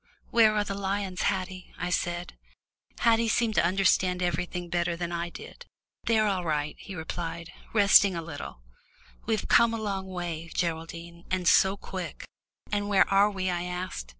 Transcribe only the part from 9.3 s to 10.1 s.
come a long